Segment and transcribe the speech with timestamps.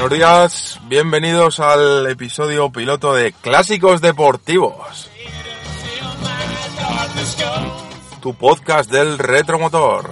[0.00, 5.10] Buenos días, bienvenidos al episodio piloto de Clásicos Deportivos.
[8.22, 10.10] Tu podcast del retromotor.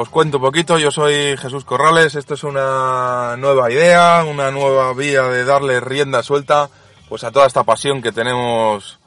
[0.00, 4.94] Os cuento un poquito, yo soy Jesús Corrales, esto es una nueva idea, una nueva
[4.94, 6.70] vía de darle rienda suelta
[7.08, 9.00] pues a toda esta pasión que tenemos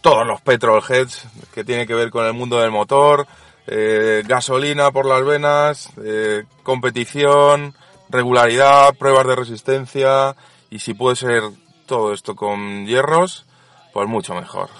[0.00, 3.28] todos los petrolheads, que tiene que ver con el mundo del motor,
[3.68, 7.76] eh, gasolina por las venas, eh, competición,
[8.08, 10.34] regularidad, pruebas de resistencia
[10.70, 11.42] y si puede ser
[11.86, 13.46] todo esto con hierros,
[13.92, 14.70] pues mucho mejor.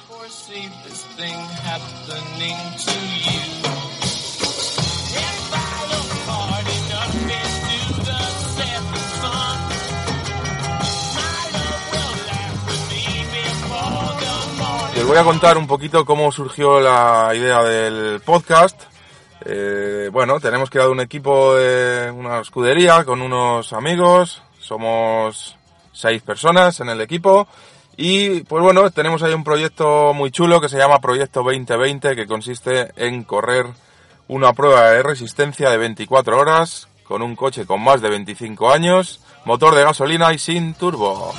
[15.06, 18.82] Voy a contar un poquito cómo surgió la idea del podcast.
[19.44, 24.42] Eh, bueno, tenemos creado un equipo de una escudería con unos amigos.
[24.58, 25.56] Somos
[25.92, 27.46] seis personas en el equipo.
[27.96, 32.26] Y pues bueno, tenemos ahí un proyecto muy chulo que se llama Proyecto 2020 que
[32.26, 33.66] consiste en correr
[34.26, 39.20] una prueba de resistencia de 24 horas con un coche con más de 25 años,
[39.44, 41.32] motor de gasolina y sin turbo.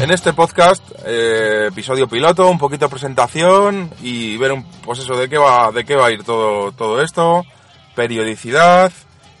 [0.00, 5.14] En este podcast, eh, episodio piloto, un poquito de presentación y ver un, pues eso,
[5.14, 7.44] de qué va, de qué va a ir todo, todo esto,
[7.94, 8.90] periodicidad.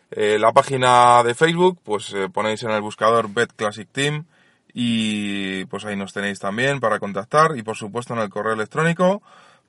[0.10, 4.26] La página de Facebook, pues ponéis en el buscador Bet Classic Team
[4.74, 9.22] y pues ahí nos tenéis también para contactar y por supuesto en el correo electrónico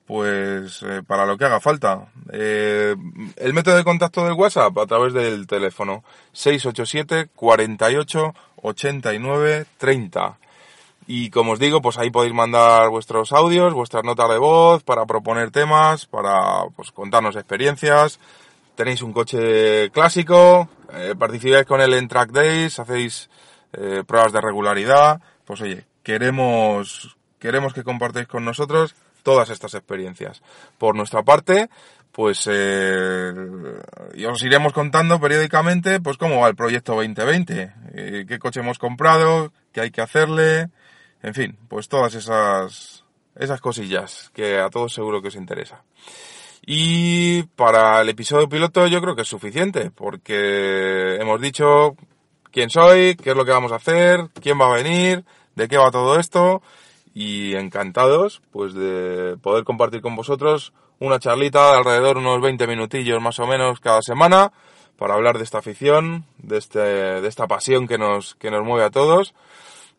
[0.07, 2.07] pues eh, para lo que haga falta.
[2.31, 2.95] Eh,
[3.35, 10.37] el método de contacto del WhatsApp a través del teléfono 687 48 89 30.
[11.07, 15.05] Y como os digo, pues ahí podéis mandar vuestros audios, vuestras notas de voz para
[15.05, 18.19] proponer temas, para pues contarnos experiencias.
[18.75, 23.29] Tenéis un coche clásico, eh, participáis con él en Track Days, hacéis
[24.07, 25.21] pruebas de regularidad.
[25.45, 30.41] Pues oye, queremos, queremos que compartáis con nosotros todas estas experiencias.
[30.77, 31.69] Por nuestra parte,
[32.11, 33.31] pues eh,
[34.15, 38.79] y os iremos contando periódicamente pues cómo va el proyecto 2020, eh, qué coche hemos
[38.79, 40.69] comprado, qué hay que hacerle,
[41.21, 43.03] en fin, pues todas esas
[43.35, 45.83] esas cosillas que a todos seguro que os interesa.
[46.65, 51.95] Y para el episodio piloto yo creo que es suficiente, porque hemos dicho
[52.51, 55.23] quién soy, qué es lo que vamos a hacer, quién va a venir,
[55.55, 56.61] de qué va todo esto,
[57.19, 63.19] y encantados pues de poder compartir con vosotros una charlita de alrededor unos 20 minutillos
[63.19, 64.51] más o menos cada semana
[64.97, 68.85] para hablar de esta afición, de este de esta pasión que nos que nos mueve
[68.85, 69.33] a todos.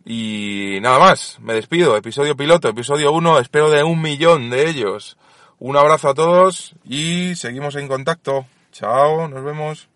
[0.04, 5.18] Y nada más, me despido, episodio piloto, episodio 1, espero de un millón de ellos.
[5.58, 8.46] Un abrazo a todos y seguimos en contacto.
[8.70, 9.88] Chao, nos vemos.